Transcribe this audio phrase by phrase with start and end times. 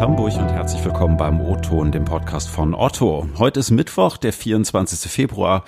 [0.00, 3.26] Hamburg und herzlich willkommen beim O-Ton, dem Podcast von Otto.
[3.36, 5.10] Heute ist Mittwoch, der 24.
[5.10, 5.64] Februar.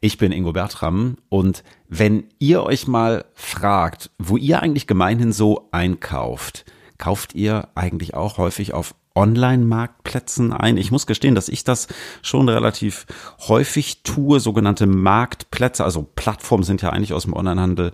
[0.00, 5.68] Ich bin Ingo Bertram und wenn ihr euch mal fragt, wo ihr eigentlich gemeinhin so
[5.70, 6.64] einkauft,
[6.96, 10.78] kauft ihr eigentlich auch häufig auf Online-Marktplätzen ein.
[10.78, 11.86] Ich muss gestehen, dass ich das
[12.22, 13.04] schon relativ
[13.48, 14.40] häufig tue.
[14.40, 17.92] Sogenannte Marktplätze, also Plattformen sind ja eigentlich aus dem Onlinehandel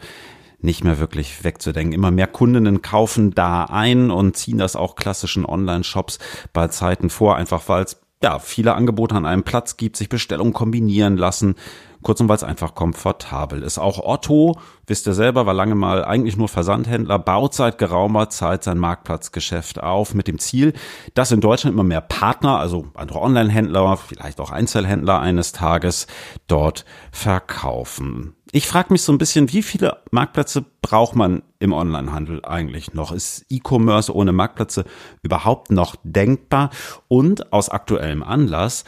[0.62, 1.92] nicht mehr wirklich wegzudenken.
[1.92, 6.19] Immer mehr Kundinnen kaufen da ein und ziehen das auch klassischen Online-Shops
[6.52, 10.52] bei Zeiten vor, einfach weil es ja viele Angebote an einem Platz gibt, sich Bestellungen
[10.52, 11.55] kombinieren lassen.
[12.02, 13.78] Kurzum, weil es einfach komfortabel ist.
[13.78, 18.64] Auch Otto, wisst ihr selber, war lange mal eigentlich nur Versandhändler, baut seit geraumer Zeit
[18.64, 20.72] sein Marktplatzgeschäft auf mit dem Ziel,
[21.14, 26.06] dass in Deutschland immer mehr Partner, also andere Online-Händler, vielleicht auch Einzelhändler eines Tages
[26.46, 28.34] dort verkaufen.
[28.52, 33.12] Ich frage mich so ein bisschen, wie viele Marktplätze braucht man im Onlinehandel eigentlich noch?
[33.12, 34.84] Ist E-Commerce ohne Marktplätze
[35.22, 36.70] überhaupt noch denkbar?
[37.06, 38.84] Und aus aktuellem Anlass,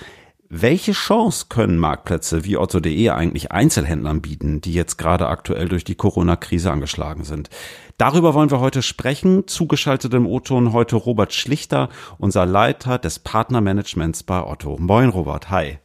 [0.55, 5.95] welche Chance können Marktplätze wie Otto.de eigentlich Einzelhändlern bieten, die jetzt gerade aktuell durch die
[5.95, 7.49] Corona-Krise angeschlagen sind?
[7.97, 9.49] Darüber wollen wir heute sprechen.
[9.49, 14.77] Zugeschaltet im O-Ton heute Robert Schlichter, unser Leiter des Partnermanagements bei Otto.
[14.79, 15.79] Moin Robert, hi.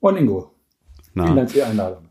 [0.00, 0.50] Moin Ingo.
[1.12, 1.24] Na.
[1.24, 2.08] Vielen Dank für die Einladung.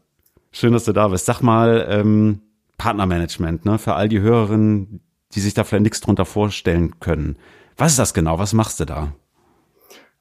[0.52, 1.26] Schön, dass du da bist.
[1.26, 2.42] Sag mal, ähm,
[2.78, 3.80] Partnermanagement, ne?
[3.80, 5.02] Für all die Hörerinnen,
[5.34, 7.38] die sich da vielleicht nichts drunter vorstellen können.
[7.78, 8.38] Was ist das genau?
[8.38, 9.14] Was machst du da?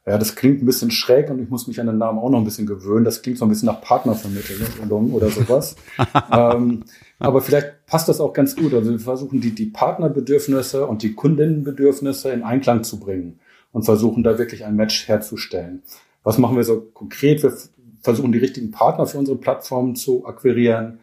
[0.08, 2.38] Ja, das klingt ein bisschen schräg und ich muss mich an den Namen auch noch
[2.38, 3.04] ein bisschen gewöhnen.
[3.04, 5.76] Das klingt so ein bisschen nach Partnervermittlung oder sowas.
[6.32, 6.84] ähm,
[7.18, 8.72] aber vielleicht passt das auch ganz gut.
[8.72, 13.38] Also wir versuchen die, die Partnerbedürfnisse und die Kundinnenbedürfnisse in Einklang zu bringen
[13.72, 15.82] und versuchen da wirklich ein Match herzustellen.
[16.22, 17.42] Was machen wir so konkret?
[17.42, 17.52] Wir
[18.00, 21.00] versuchen die richtigen Partner für unsere Plattform zu akquirieren.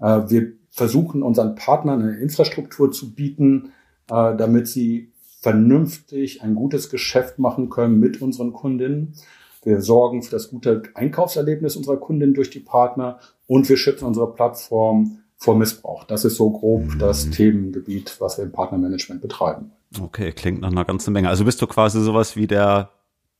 [0.00, 3.72] Äh, wir versuchen unseren Partnern eine Infrastruktur zu bieten,
[4.10, 5.12] äh, damit sie
[5.46, 9.14] vernünftig ein gutes Geschäft machen können mit unseren Kundinnen.
[9.62, 14.34] Wir sorgen für das gute Einkaufserlebnis unserer Kundinnen durch die Partner und wir schützen unsere
[14.34, 16.02] Plattform vor Missbrauch.
[16.02, 16.98] Das ist so grob mhm.
[16.98, 19.70] das Themengebiet, was wir im Partnermanagement betreiben.
[20.00, 21.28] Okay, klingt nach einer ganzen Menge.
[21.28, 22.90] Also bist du quasi sowas wie der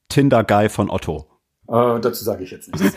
[0.08, 1.26] Tinder-Guy von Otto.
[1.66, 2.96] Äh, dazu sage ich jetzt nichts.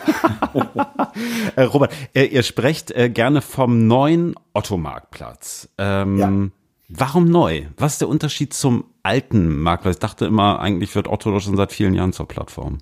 [1.56, 5.68] äh, Robert, äh, ihr sprecht äh, gerne vom neuen Otto-Marktplatz.
[5.78, 6.50] Ähm, ja.
[6.90, 7.66] Warum neu?
[7.76, 9.96] Was ist der Unterschied zum alten Marktplatz?
[9.96, 12.78] Ich dachte immer, eigentlich wird Otto doch schon seit vielen Jahren zur Plattform.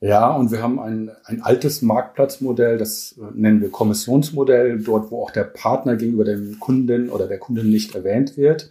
[0.00, 5.22] Ja, und wir haben ein, ein altes Marktplatzmodell, das äh, nennen wir Kommissionsmodell, dort wo
[5.22, 8.70] auch der Partner gegenüber dem Kunden oder der Kundin nicht erwähnt wird.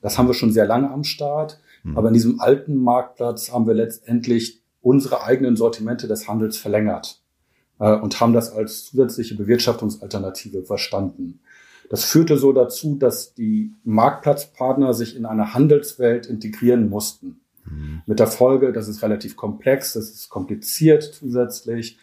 [0.00, 1.60] Das haben wir schon sehr lange am Start.
[1.82, 1.98] Hm.
[1.98, 7.20] Aber in diesem alten Marktplatz haben wir letztendlich unsere eigenen Sortimente des Handels verlängert
[7.78, 11.40] äh, und haben das als zusätzliche Bewirtschaftungsalternative verstanden.
[11.90, 17.40] Das führte so dazu, dass die Marktplatzpartner sich in eine Handelswelt integrieren mussten.
[17.64, 18.02] Mhm.
[18.06, 21.98] Mit der Folge, das ist relativ komplex, das ist kompliziert zusätzlich.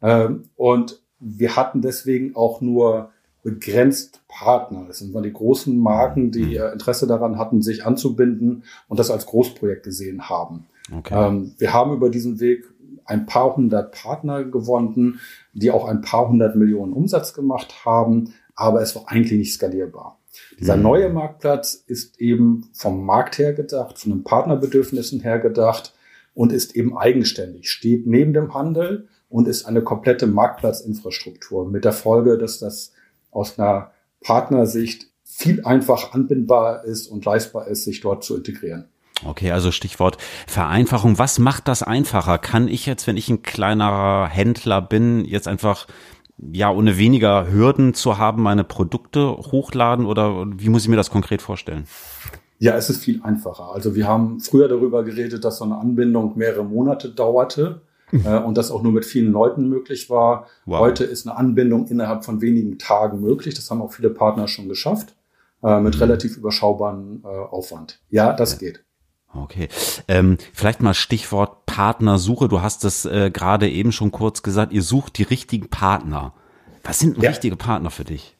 [0.00, 3.10] Ähm, und wir hatten deswegen auch nur
[3.42, 4.84] begrenzt Partner.
[4.86, 6.72] Das sind die großen Marken, die mhm.
[6.72, 10.66] Interesse daran hatten, sich anzubinden und das als Großprojekt gesehen haben.
[10.96, 11.12] Okay.
[11.12, 12.64] Ähm, wir haben über diesen Weg
[13.04, 15.18] ein paar hundert Partner gewonnen,
[15.52, 20.18] die auch ein paar hundert Millionen Umsatz gemacht haben aber es war eigentlich nicht skalierbar.
[20.58, 20.82] Dieser mhm.
[20.82, 25.94] neue Marktplatz ist eben vom Markt her gedacht, von den Partnerbedürfnissen her gedacht
[26.34, 31.92] und ist eben eigenständig, steht neben dem Handel und ist eine komplette Marktplatzinfrastruktur mit der
[31.92, 32.92] Folge, dass das
[33.30, 38.88] aus einer Partnersicht viel einfach anbindbar ist und leistbar ist, sich dort zu integrieren.
[39.24, 41.18] Okay, also Stichwort Vereinfachung.
[41.18, 42.38] Was macht das einfacher?
[42.38, 45.86] Kann ich jetzt, wenn ich ein kleinerer Händler bin, jetzt einfach
[46.38, 51.10] ja, ohne weniger Hürden zu haben, meine Produkte hochladen oder wie muss ich mir das
[51.10, 51.86] konkret vorstellen?
[52.58, 53.72] Ja, es ist viel einfacher.
[53.72, 58.24] Also wir haben früher darüber geredet, dass so eine Anbindung mehrere Monate dauerte mhm.
[58.24, 60.46] äh, und das auch nur mit vielen Leuten möglich war.
[60.64, 60.80] Wow.
[60.80, 63.54] Heute ist eine Anbindung innerhalb von wenigen Tagen möglich.
[63.54, 65.14] Das haben auch viele Partner schon geschafft
[65.62, 66.00] äh, mit mhm.
[66.00, 68.00] relativ überschaubaren äh, Aufwand.
[68.10, 68.84] Ja, das geht.
[69.34, 69.68] Okay.
[70.06, 72.46] Ähm, vielleicht mal Stichwort Partnersuche.
[72.46, 76.32] Du hast es äh, gerade eben schon kurz gesagt, ihr sucht die richtigen Partner.
[76.84, 77.30] Was sind ja.
[77.30, 78.36] richtige Partner für dich?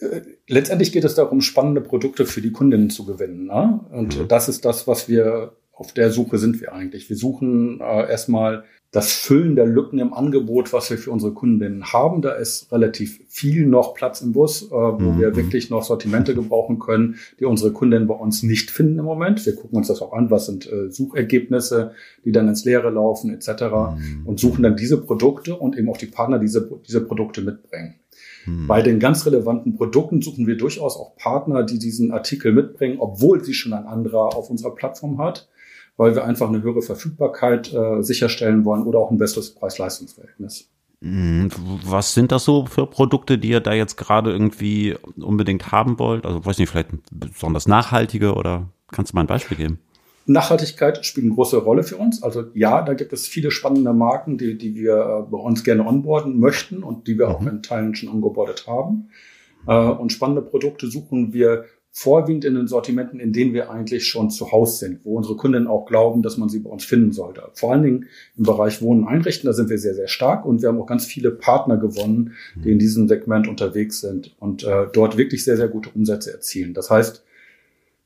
[0.00, 3.46] Äh, letztendlich geht es darum, spannende Produkte für die Kundinnen zu gewinnen.
[3.46, 3.80] Ne?
[3.90, 4.28] Und mhm.
[4.28, 7.10] das ist das, was wir auf der Suche sind wir eigentlich.
[7.10, 11.92] Wir suchen äh, erstmal das Füllen der Lücken im Angebot, was wir für unsere Kundinnen
[11.92, 12.22] haben.
[12.22, 15.18] Da ist relativ viel noch Platz im Bus, äh, wo mhm.
[15.18, 19.44] wir wirklich noch Sortimente gebrauchen können, die unsere Kundinnen bei uns nicht finden im Moment.
[19.44, 21.90] Wir gucken uns das auch an, was sind äh, Suchergebnisse,
[22.24, 23.64] die dann ins Leere laufen etc.
[23.64, 24.26] Mhm.
[24.26, 27.96] und suchen dann diese Produkte und eben auch die Partner, die diese, diese Produkte mitbringen.
[28.44, 28.68] Hm.
[28.68, 33.42] Bei den ganz relevanten Produkten suchen wir durchaus auch Partner, die diesen Artikel mitbringen, obwohl
[33.42, 35.48] sie schon ein anderer auf unserer Plattform hat,
[35.96, 40.70] weil wir einfach eine höhere Verfügbarkeit äh, sicherstellen wollen oder auch ein besseres Preis-Leistungs-Verhältnis.
[41.00, 41.50] Hm,
[41.84, 46.24] was sind das so für Produkte, die ihr da jetzt gerade irgendwie unbedingt haben wollt?
[46.24, 49.78] Also weiß nicht, vielleicht besonders nachhaltige oder kannst du mal ein Beispiel geben?
[50.26, 52.22] Nachhaltigkeit spielt eine große Rolle für uns.
[52.22, 55.86] Also ja, da gibt es viele spannende Marken, die, die wir äh, bei uns gerne
[55.86, 57.34] onboarden möchten und die wir mhm.
[57.34, 59.10] auch in Teilen schon ongeboardet haben.
[59.66, 64.28] Äh, und spannende Produkte suchen wir vorwiegend in den Sortimenten, in denen wir eigentlich schon
[64.28, 67.44] zu Hause sind, wo unsere Kunden auch glauben, dass man sie bei uns finden sollte.
[67.54, 68.06] Vor allen Dingen
[68.36, 71.06] im Bereich Wohnen einrichten, da sind wir sehr, sehr stark und wir haben auch ganz
[71.06, 75.68] viele Partner gewonnen, die in diesem Segment unterwegs sind und äh, dort wirklich sehr, sehr
[75.68, 76.74] gute Umsätze erzielen.
[76.74, 77.22] Das heißt,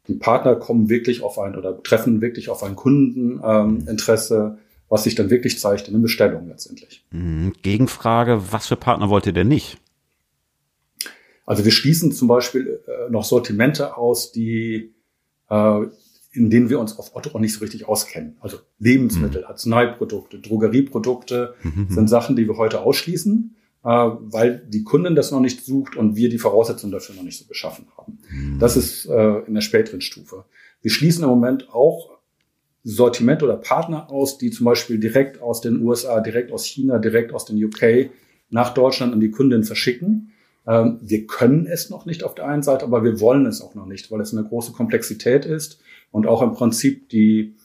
[0.07, 5.15] die Partner kommen wirklich auf ein oder treffen wirklich auf ein Kundeninteresse, ähm, was sich
[5.15, 7.03] dann wirklich zeigt in der Bestellung letztendlich.
[7.11, 7.55] Mhm.
[7.63, 9.79] Gegenfrage, was für Partner wollt ihr denn nicht?
[11.49, 14.93] Also wir schließen zum Beispiel äh, noch Sortimente aus, die
[15.49, 15.81] äh,
[16.33, 18.37] in denen wir uns auf Otto auch nicht so richtig auskennen.
[18.41, 19.47] Also Lebensmittel, mhm.
[19.47, 21.87] Arzneiprodukte, Drogerieprodukte mhm.
[21.89, 23.57] sind Sachen, die wir heute ausschließen.
[23.83, 27.39] Äh, weil die Kundin das noch nicht sucht und wir die Voraussetzungen dafür noch nicht
[27.39, 28.19] so geschaffen haben.
[28.31, 28.59] Mhm.
[28.59, 30.45] Das ist äh, in der späteren Stufe.
[30.83, 32.11] Wir schließen im Moment auch
[32.85, 37.33] Sortiment oder Partner aus, die zum Beispiel direkt aus den USA, direkt aus China, direkt
[37.33, 38.11] aus den UK
[38.51, 40.33] nach Deutschland an die Kundin verschicken.
[40.69, 43.75] Ähm, wir können es noch nicht auf der einen Seite, aber wir wollen es auch
[43.75, 45.81] noch nicht, weil es eine große Komplexität ist
[46.11, 47.57] und auch im Prinzip die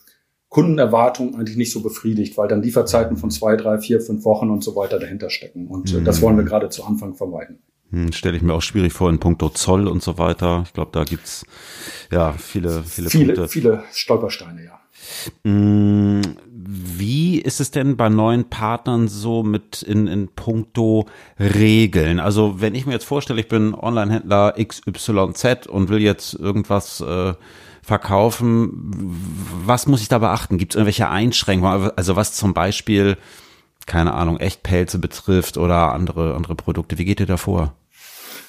[0.47, 4.63] Kundenerwartungen eigentlich nicht so befriedigt, weil dann Lieferzeiten von zwei, drei, vier, fünf Wochen und
[4.63, 5.67] so weiter dahinter stecken.
[5.67, 6.05] Und mhm.
[6.05, 7.59] das wollen wir gerade zu Anfang vermeiden.
[7.89, 10.63] Hm, Stelle ich mir auch schwierig vor in puncto Zoll und so weiter.
[10.65, 11.45] Ich glaube, da gibt's
[12.11, 13.47] ja viele, viele, viele Punkte.
[13.49, 14.79] Viele Stolpersteine, ja.
[16.65, 21.07] Wie ist es denn bei neuen Partnern so mit in, in puncto
[21.39, 22.19] Regeln?
[22.19, 27.33] Also wenn ich mir jetzt vorstelle, ich bin Online-Händler XYZ und will jetzt irgendwas äh,
[27.83, 28.71] verkaufen.
[29.65, 30.57] Was muss ich da beachten?
[30.57, 31.92] Gibt es irgendwelche Einschränkungen?
[31.95, 33.18] Also was zum Beispiel,
[33.86, 36.98] keine Ahnung, Echtpelze betrifft oder andere, andere Produkte.
[36.98, 37.74] Wie geht ihr da vor?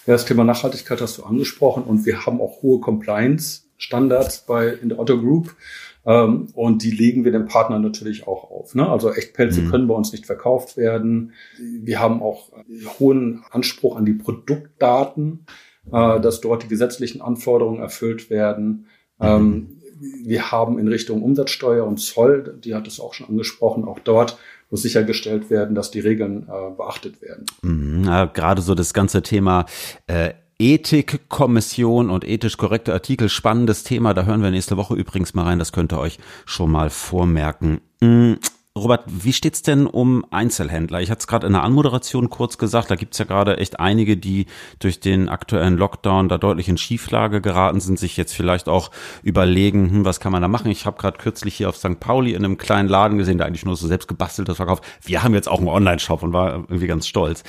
[0.06, 4.90] Ja, das Thema Nachhaltigkeit hast du angesprochen und wir haben auch hohe Compliance-Standards bei in
[4.90, 5.56] der Otto Group.
[6.06, 8.74] Ähm, und die legen wir dem Partner natürlich auch auf.
[8.74, 8.88] Ne?
[8.88, 9.70] Also Echtpelze mhm.
[9.70, 11.32] können bei uns nicht verkauft werden.
[11.58, 12.52] Wir haben auch
[12.98, 15.46] hohen Anspruch an die Produktdaten,
[15.90, 18.86] äh, dass dort die gesetzlichen Anforderungen erfüllt werden.
[19.20, 19.80] Ähm,
[20.24, 24.38] wir haben in Richtung Umsatzsteuer und Zoll, die hat es auch schon angesprochen, auch dort
[24.70, 27.46] muss sichergestellt werden, dass die Regeln äh, beachtet werden.
[27.62, 29.66] Mhm, ja, gerade so das ganze Thema
[30.06, 34.14] äh, Ethikkommission und ethisch korrekte Artikel, spannendes Thema.
[34.14, 35.58] Da hören wir nächste Woche übrigens mal rein.
[35.58, 37.80] Das könnt ihr euch schon mal vormerken.
[38.00, 38.38] Mhm.
[38.76, 41.00] Robert, wie steht's denn um Einzelhändler?
[41.00, 44.16] Ich hatte es gerade in der Anmoderation kurz gesagt, da gibt's ja gerade echt einige,
[44.16, 44.46] die
[44.80, 48.90] durch den aktuellen Lockdown da deutlich in Schieflage geraten sind, sich jetzt vielleicht auch
[49.22, 50.72] überlegen, hm, was kann man da machen?
[50.72, 52.00] Ich habe gerade kürzlich hier auf St.
[52.00, 54.82] Pauli in einem kleinen Laden gesehen, der eigentlich nur so selbst gebasteltes verkauft.
[55.02, 57.44] Wir haben jetzt auch einen Online-Shop und war irgendwie ganz stolz.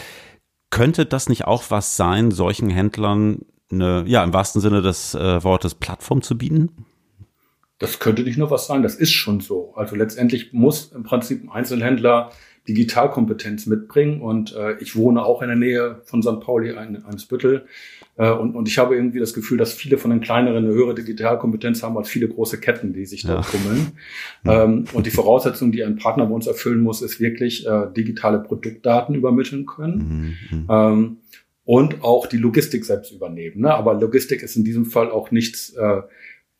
[0.76, 5.42] Könnte das nicht auch was sein, solchen Händlern eine, ja, im wahrsten Sinne des äh,
[5.42, 6.86] Wortes Plattform zu bieten?
[7.80, 9.74] Das könnte nicht nur was sein, das ist schon so.
[9.76, 12.32] Also letztendlich muss im Prinzip ein Einzelhändler
[12.68, 16.40] Digitalkompetenz mitbringen und äh, ich wohne auch in der Nähe von St.
[16.40, 17.66] Pauli, ein, Eimsbüttel.
[18.18, 20.96] Äh, und, und ich habe irgendwie das Gefühl, dass viele von den kleineren eine höhere
[20.96, 23.36] Digitalkompetenz haben als viele große Ketten, die sich ja.
[23.36, 23.92] da tummeln.
[24.44, 24.64] Ja.
[24.64, 28.40] Ähm, und die Voraussetzung, die ein Partner bei uns erfüllen muss, ist wirklich äh, digitale
[28.40, 30.36] Produktdaten übermitteln können.
[30.52, 30.58] Mhm.
[30.58, 30.68] mhm.
[30.70, 31.18] Ähm,
[31.68, 33.62] und auch die Logistik selbst übernehmen.
[33.62, 33.74] Ne?
[33.74, 36.04] Aber Logistik ist in diesem Fall auch nichts äh,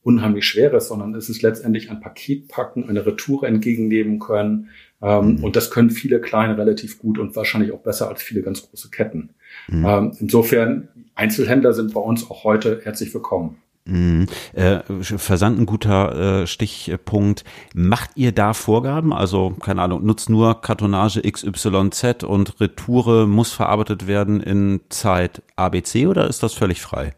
[0.02, 4.70] unheimlich Schweres, sondern es ist letztendlich ein Paket packen, eine Retour entgegennehmen können.
[5.06, 5.44] Ähm, mhm.
[5.44, 8.90] Und das können viele kleine relativ gut und wahrscheinlich auch besser als viele ganz große
[8.90, 9.30] Ketten.
[9.68, 9.86] Mhm.
[9.86, 13.58] Ähm, insofern, Einzelhändler sind bei uns auch heute herzlich willkommen.
[13.86, 14.26] Mhm.
[14.54, 17.44] Äh, Versand ein guter äh, Stichpunkt.
[17.76, 19.14] Macht ihr da Vorgaben?
[19.14, 26.08] Also, keine Ahnung, nutzt nur Kartonage XYZ und Retoure muss verarbeitet werden in Zeit ABC
[26.08, 27.14] oder ist das völlig frei?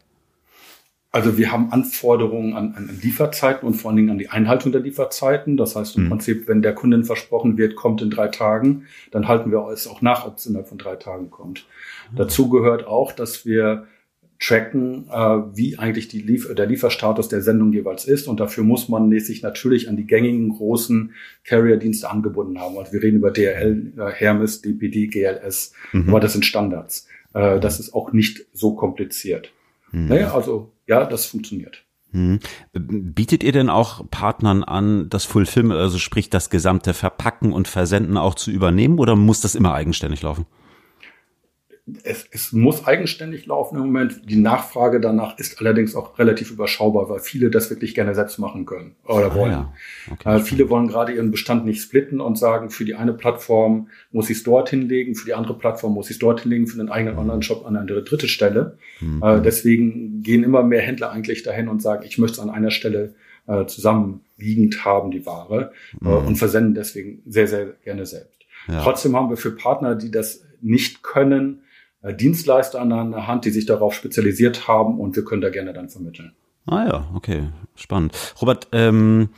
[1.18, 4.80] Also wir haben Anforderungen an, an, Lieferzeiten und vor allen Dingen an die Einhaltung der
[4.80, 5.56] Lieferzeiten.
[5.56, 6.10] Das heißt im mhm.
[6.10, 10.00] Prinzip, wenn der Kunden versprochen wird, kommt in drei Tagen, dann halten wir es auch
[10.00, 11.66] nach, ob es innerhalb von drei Tagen kommt.
[12.12, 12.18] Mhm.
[12.18, 13.88] Dazu gehört auch, dass wir
[14.38, 15.16] tracken, äh,
[15.56, 18.28] wie eigentlich die Lief der Lieferstatus der Sendung jeweils ist.
[18.28, 22.78] Und dafür muss man sich natürlich an die gängigen großen Carrier-Dienste angebunden haben.
[22.78, 26.10] Also wir reden über DRL, äh, Hermes, DPD, GLS, mhm.
[26.10, 27.08] aber das sind Standards.
[27.34, 29.52] Äh, das ist auch nicht so kompliziert.
[29.90, 30.06] Mhm.
[30.06, 31.84] Naja, also ja, das funktioniert.
[32.12, 32.40] Hm.
[32.72, 38.16] Bietet ihr denn auch Partnern an, das Fulfillment, also sprich das gesamte Verpacken und Versenden
[38.16, 40.46] auch zu übernehmen oder muss das immer eigenständig laufen?
[42.02, 44.22] Es, es muss eigenständig laufen im Moment.
[44.28, 48.66] Die Nachfrage danach ist allerdings auch relativ überschaubar, weil viele das wirklich gerne selbst machen
[48.66, 49.52] können oder ah, wollen.
[49.52, 49.72] Ja.
[50.10, 53.88] Okay, äh, viele wollen gerade ihren Bestand nicht splitten und sagen, für die eine Plattform
[54.12, 56.78] muss ich es dort hinlegen, für die andere Plattform muss ich es dort hinlegen, für
[56.78, 57.20] den eigenen mhm.
[57.20, 58.78] Online-Shop an eine dritte Stelle.
[59.00, 59.22] Mhm.
[59.22, 62.70] Äh, deswegen gehen immer mehr Händler eigentlich dahin und sagen, ich möchte es an einer
[62.70, 63.14] Stelle
[63.46, 66.26] äh, zusammenliegend haben, die Ware, äh, mhm.
[66.26, 68.38] und versenden deswegen sehr, sehr gerne selbst.
[68.68, 68.82] Ja.
[68.82, 71.62] Trotzdem haben wir für Partner, die das nicht können,
[72.02, 75.88] Dienstleister an der Hand, die sich darauf spezialisiert haben und wir können da gerne dann
[75.88, 76.32] vermitteln.
[76.66, 78.12] Ah ja, okay, spannend.
[78.40, 79.30] Robert, ähm,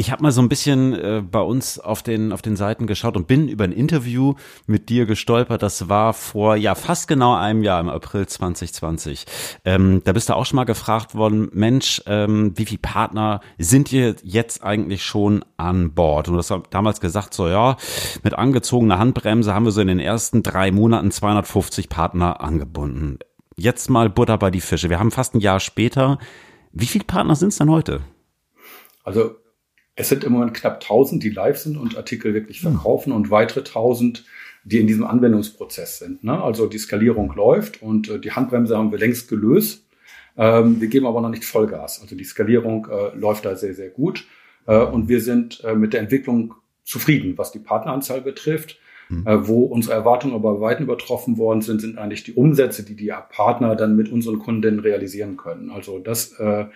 [0.00, 3.18] ich habe mal so ein bisschen äh, bei uns auf den auf den Seiten geschaut
[3.18, 4.34] und bin über ein Interview
[4.66, 5.62] mit dir gestolpert.
[5.62, 9.26] Das war vor ja fast genau einem Jahr im April 2020.
[9.66, 13.92] Ähm, da bist du auch schon mal gefragt worden, Mensch, ähm, wie viele Partner sind
[13.92, 16.28] ihr jetzt eigentlich schon an Bord?
[16.28, 17.76] Und du hast damals gesagt, so ja,
[18.22, 23.18] mit angezogener Handbremse haben wir so in den ersten drei Monaten 250 Partner angebunden.
[23.54, 24.88] Jetzt mal Butter bei die Fische.
[24.88, 26.18] Wir haben fast ein Jahr später.
[26.72, 28.00] Wie viele Partner sind es denn heute?
[29.04, 29.36] Also
[30.00, 32.72] es sind im Moment knapp 1000, die live sind und Artikel wirklich hm.
[32.72, 34.24] verkaufen und weitere 1000,
[34.64, 36.24] die in diesem Anwendungsprozess sind.
[36.24, 36.42] Ne?
[36.42, 39.86] Also die Skalierung läuft und äh, die Handbremse haben wir längst gelöst.
[40.36, 42.00] Ähm, wir geben aber noch nicht Vollgas.
[42.00, 44.26] Also die Skalierung äh, läuft da sehr, sehr gut.
[44.66, 46.54] Äh, und wir sind äh, mit der Entwicklung
[46.84, 48.78] zufrieden, was die Partneranzahl betrifft.
[49.12, 49.24] Mhm.
[49.26, 53.74] wo unsere Erwartungen aber weit übertroffen worden sind, sind eigentlich die Umsätze, die die Partner
[53.74, 55.68] dann mit unseren Kunden realisieren können.
[55.68, 56.66] Also das äh,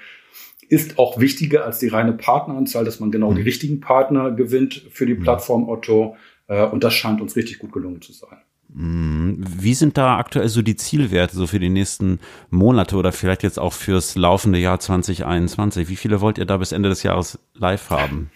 [0.69, 3.37] ist auch wichtiger als die reine Partneranzahl, dass man genau mhm.
[3.37, 5.23] die richtigen Partner gewinnt für die mhm.
[5.23, 6.17] Plattform Otto.
[6.47, 8.39] Äh, und das scheint uns richtig gut gelungen zu sein.
[8.73, 9.39] Mhm.
[9.39, 12.19] Wie sind da aktuell so die Zielwerte so für die nächsten
[12.51, 15.89] Monate oder vielleicht jetzt auch fürs laufende Jahr 2021?
[15.89, 18.31] Wie viele wollt ihr da bis Ende des Jahres live haben?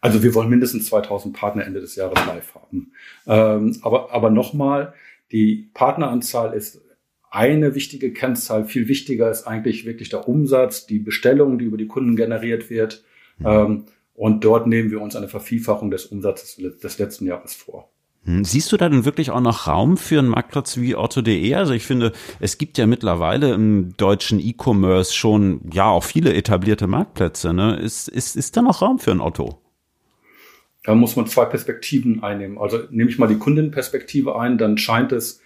[0.00, 2.92] Also wir wollen mindestens 2000 Partner Ende des Jahres live haben.
[3.26, 4.92] Ähm, aber aber nochmal,
[5.32, 6.80] die Partneranzahl ist
[7.34, 8.64] eine wichtige Kennzahl.
[8.64, 13.02] Viel wichtiger ist eigentlich wirklich der Umsatz, die Bestellung, die über die Kunden generiert wird.
[13.38, 13.46] Mhm.
[13.46, 17.90] Ähm, und dort nehmen wir uns eine Vervielfachung des Umsatzes des letzten Jahres vor.
[18.24, 21.54] Hm, siehst du da denn wirklich auch noch Raum für einen Marktplatz wie Otto.de?
[21.54, 26.86] Also ich finde, es gibt ja mittlerweile im deutschen E-Commerce schon ja auch viele etablierte
[26.86, 27.52] Marktplätze.
[27.52, 27.76] Ne?
[27.76, 29.58] Ist, ist, ist da noch Raum für ein Otto?
[30.84, 32.58] Da muss man zwei Perspektiven einnehmen.
[32.58, 35.40] Also nehme ich mal die Kundenperspektive ein, dann scheint es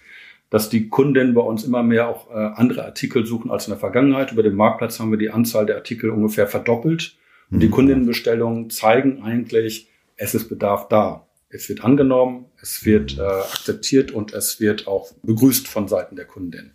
[0.49, 3.79] dass die Kunden bei uns immer mehr auch äh, andere Artikel suchen als in der
[3.79, 4.31] Vergangenheit.
[4.31, 7.17] Über den Marktplatz haben wir die Anzahl der Artikel ungefähr verdoppelt.
[7.51, 7.61] Und mhm.
[7.61, 11.27] die Kundenbestellungen zeigen eigentlich, es ist Bedarf da.
[11.49, 16.25] Es wird angenommen, es wird äh, akzeptiert und es wird auch begrüßt von Seiten der
[16.25, 16.71] Kundin.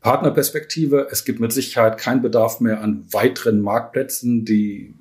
[0.00, 4.94] Partnerperspektive, es gibt mit Sicherheit keinen Bedarf mehr an weiteren Marktplätzen, die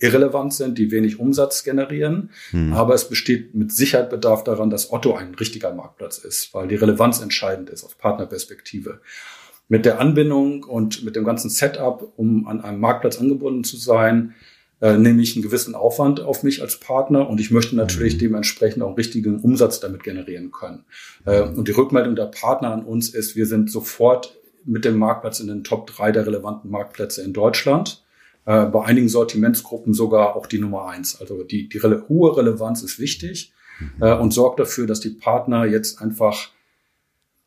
[0.00, 2.30] irrelevant sind, die wenig Umsatz generieren.
[2.50, 2.72] Hm.
[2.72, 6.74] Aber es besteht mit Sicherheit Bedarf daran, dass Otto ein richtiger Marktplatz ist, weil die
[6.74, 9.00] Relevanz entscheidend ist aus Partnerperspektive.
[9.68, 14.34] Mit der Anbindung und mit dem ganzen Setup, um an einem Marktplatz angebunden zu sein,
[14.80, 18.20] äh, nehme ich einen gewissen Aufwand auf mich als Partner und ich möchte natürlich mhm.
[18.20, 20.84] dementsprechend auch einen richtigen Umsatz damit generieren können.
[21.26, 25.40] Äh, und die Rückmeldung der Partner an uns ist, wir sind sofort mit dem Marktplatz
[25.40, 28.02] in den Top drei der relevanten Marktplätze in Deutschland
[28.50, 31.20] äh, bei einigen Sortimentsgruppen sogar auch die Nummer eins.
[31.20, 34.02] Also die, die rele hohe Relevanz ist wichtig mhm.
[34.02, 36.48] äh, und sorgt dafür, dass die Partner jetzt einfach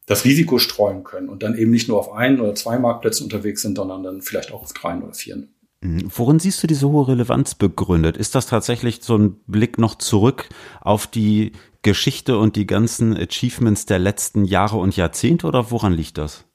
[0.06, 3.62] das Risiko streuen können und dann eben nicht nur auf ein oder zwei Marktplätzen unterwegs
[3.62, 5.54] sind, sondern dann vielleicht auch auf dreien oder vieren.
[5.82, 6.04] Mhm.
[6.08, 8.16] Worin siehst du diese hohe Relevanz begründet?
[8.16, 10.48] Ist das tatsächlich so ein Blick noch zurück
[10.80, 16.18] auf die Geschichte und die ganzen Achievements der letzten Jahre und Jahrzehnte oder woran liegt
[16.18, 16.46] das?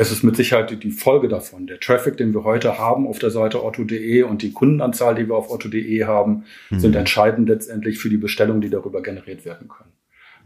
[0.00, 1.66] Es ist mit Sicherheit die Folge davon.
[1.66, 5.36] Der Traffic, den wir heute haben auf der Seite otto.de und die Kundenanzahl, die wir
[5.36, 6.80] auf otto.de haben, mhm.
[6.80, 9.92] sind entscheidend letztendlich für die Bestellungen, die darüber generiert werden können.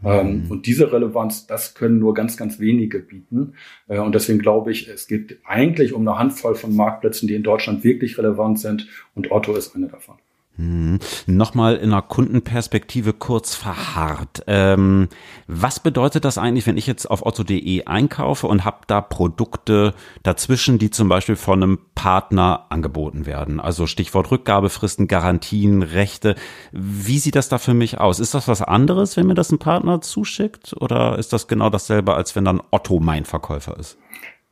[0.01, 0.09] Mhm.
[0.09, 3.53] Ähm, und diese Relevanz, das können nur ganz, ganz wenige bieten.
[3.87, 7.43] Äh, und deswegen glaube ich, es geht eigentlich um eine Handvoll von Marktplätzen, die in
[7.43, 8.89] Deutschland wirklich relevant sind.
[9.13, 10.17] Und Otto ist eine davon.
[10.57, 10.99] Hm.
[11.27, 14.43] Nochmal in einer Kundenperspektive kurz verharrt.
[14.47, 15.09] Ähm,
[15.47, 19.93] was bedeutet das eigentlich, wenn ich jetzt auf otto.de einkaufe und habe da Produkte
[20.23, 23.59] dazwischen, die zum Beispiel von einem Partner angeboten werden?
[23.59, 26.35] Also Stichwort Rückgabefristen, Garantien, Rechte.
[26.71, 28.19] Wie sieht das da für mich aus?
[28.19, 30.73] Ist das was anderes, wenn mir das ein Partner zuschickt?
[30.79, 33.97] Oder ist das genau dasselbe, als wenn dann Otto mein Verkäufer ist?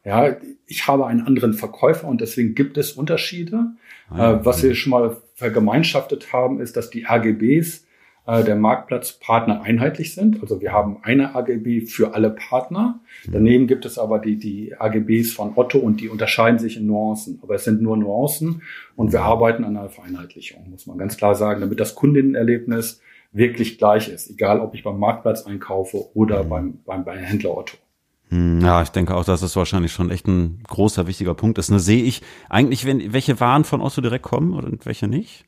[0.04, 0.36] Ja,
[0.68, 3.68] ich habe einen anderen Verkäufer und deswegen gibt es Unterschiede.
[4.10, 7.86] Ah, äh, was wir schon mal vergemeinschaftet haben, ist, dass die AGBs
[8.26, 10.42] äh, der Marktplatzpartner einheitlich sind.
[10.42, 13.02] Also wir haben eine AGB für alle Partner.
[13.30, 17.40] Daneben gibt es aber die, die AGBs von Otto und die unterscheiden sich in Nuancen.
[17.42, 18.62] Aber es sind nur Nuancen
[18.96, 23.02] und wir arbeiten an einer Vereinheitlichung, muss man ganz klar sagen, damit das Kundenerlebnis
[23.34, 26.50] wirklich gleich ist, egal ob ich beim Marktplatz einkaufe oder mhm.
[26.50, 27.78] beim, beim, beim Händler Otto.
[28.34, 31.70] Hm, ja, ich denke auch, dass das wahrscheinlich schon echt ein großer, wichtiger Punkt ist.
[31.70, 35.46] Ne, sehe ich eigentlich, wenn, welche Waren von Otto direkt kommen oder welche nicht?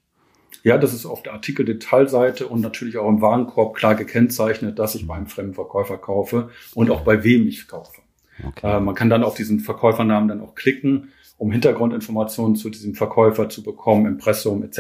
[0.62, 5.08] Ja, das ist auf der Artikeldetailseite und natürlich auch im Warenkorb klar gekennzeichnet, dass ich
[5.08, 8.02] beim fremden Verkäufer kaufe und auch bei wem ich kaufe.
[8.48, 8.78] Okay.
[8.78, 13.50] Äh, man kann dann auf diesen Verkäufernamen dann auch klicken, um Hintergrundinformationen zu diesem Verkäufer
[13.50, 14.78] zu bekommen, Impressum etc.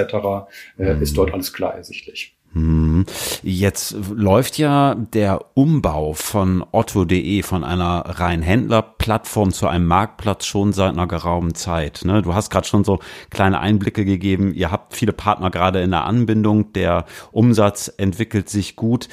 [0.78, 1.02] Äh, mhm.
[1.02, 2.38] Ist dort alles klar ersichtlich.
[2.56, 3.06] Mhm.
[3.44, 10.72] Jetzt läuft ja der Umbau von otto.de von einer rein Händlerplattform zu einem Marktplatz schon
[10.72, 12.04] seit einer geraumen Zeit.
[12.06, 12.22] Ne?
[12.22, 14.54] Du hast gerade schon so kleine Einblicke gegeben.
[14.54, 16.72] Ihr habt viele Partner gerade in der Anbindung.
[16.72, 19.10] Der Umsatz entwickelt sich gut.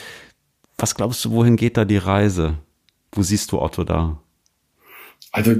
[0.79, 2.59] Was glaubst du, wohin geht da die Reise?
[3.11, 4.21] Wo siehst du Otto da?
[5.33, 5.57] Also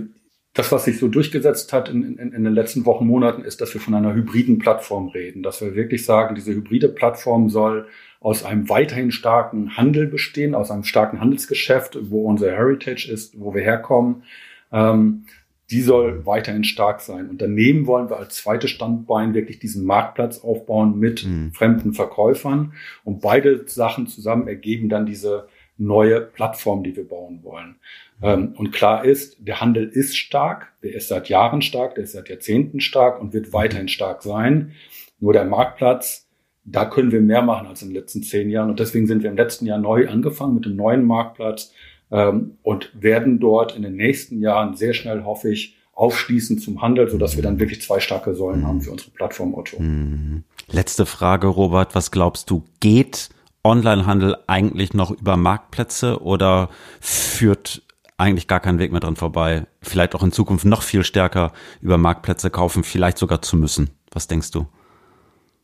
[0.55, 3.73] das, was sich so durchgesetzt hat in, in, in den letzten Wochen, Monaten, ist, dass
[3.73, 5.43] wir von einer hybriden Plattform reden.
[5.43, 7.87] Dass wir wirklich sagen, diese hybride Plattform soll
[8.21, 13.55] aus einem weiterhin starken Handel bestehen, aus einem starken Handelsgeschäft, wo unser Heritage ist, wo
[13.55, 14.25] wir herkommen.
[14.71, 15.25] Ähm,
[15.71, 17.31] die soll weiterhin stark sein.
[17.31, 21.53] Und daneben wollen wir als zweites Standbein wirklich diesen Marktplatz aufbauen mit mhm.
[21.53, 22.75] fremden Verkäufern.
[23.05, 25.49] Und beide Sachen zusammen ergeben dann diese
[25.85, 27.77] neue Plattform, die wir bauen wollen.
[28.23, 32.13] Ähm, und klar ist, der Handel ist stark, der ist seit Jahren stark, der ist
[32.13, 34.73] seit Jahrzehnten stark und wird weiterhin stark sein.
[35.21, 36.27] Nur der Marktplatz,
[36.65, 38.71] da können wir mehr machen als in den letzten zehn Jahren.
[38.71, 41.73] Und deswegen sind wir im letzten Jahr neu angefangen mit dem neuen Marktplatz
[42.11, 47.11] ähm, und werden dort in den nächsten Jahren sehr schnell, hoffe ich, aufschließen zum Handel,
[47.11, 49.79] sodass wir dann wirklich zwei starke Säulen haben für unsere Plattform Otto.
[49.81, 50.45] Mhm.
[50.71, 51.95] Letzte Frage, Robert.
[51.95, 53.29] Was glaubst du, geht
[53.65, 56.69] Onlinehandel eigentlich noch über Marktplätze oder
[57.01, 57.83] führt
[58.17, 61.99] eigentlich gar keinen Weg mehr dran vorbei, vielleicht auch in Zukunft noch viel stärker über
[61.99, 63.91] Marktplätze kaufen, vielleicht sogar zu müssen.
[64.11, 64.67] Was denkst du?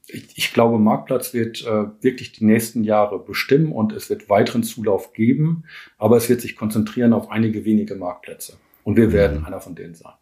[0.08, 4.62] Ich, ich glaube, Marktplatz wird äh, wirklich die nächsten Jahre bestimmen und es wird weiteren
[4.62, 5.64] Zulauf geben,
[5.98, 8.56] aber es wird sich konzentrieren auf einige wenige Marktplätze.
[8.84, 9.46] Und wir werden mhm.
[9.46, 10.12] einer von denen sein.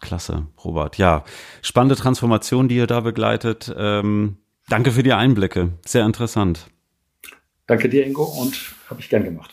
[0.00, 0.98] Klasse, Robert.
[0.98, 1.24] Ja,
[1.62, 3.72] spannende Transformation, die ihr da begleitet.
[3.76, 5.72] Ähm, danke für die Einblicke.
[5.84, 6.66] Sehr interessant.
[7.66, 9.52] Danke dir, Ingo, und habe ich gern gemacht.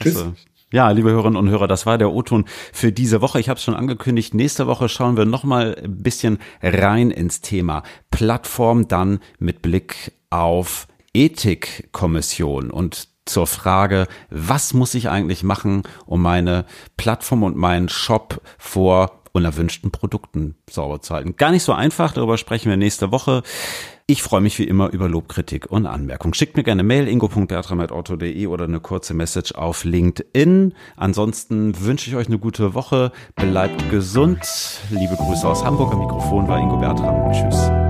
[0.00, 0.26] Tschüss.
[0.72, 3.38] Ja, liebe Hörerinnen und Hörer, das war der O-Ton für diese Woche.
[3.38, 4.34] Ich habe es schon angekündigt.
[4.34, 10.88] Nächste Woche schauen wir nochmal ein bisschen rein ins Thema Plattform, dann mit Blick auf
[11.14, 16.64] Ethikkommission und zur Frage, was muss ich eigentlich machen, um meine
[16.96, 21.36] Plattform und meinen Shop vor unerwünschten Produkten sauber zu halten.
[21.36, 23.42] Gar nicht so einfach, darüber sprechen wir nächste Woche.
[24.06, 26.32] Ich freue mich wie immer über Lob, Kritik und Anmerkung.
[26.32, 30.74] Schickt mir gerne Mail ingo.bertram.auto.de oder eine kurze Message auf LinkedIn.
[30.96, 33.12] Ansonsten wünsche ich euch eine gute Woche.
[33.34, 34.38] Bleibt gesund.
[34.90, 35.92] Liebe Grüße aus Hamburg.
[35.92, 37.32] Am Mikrofon war Ingo Bertram.
[37.32, 37.85] Tschüss.